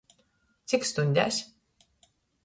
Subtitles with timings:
[0.71, 1.37] Cik stuņdēs?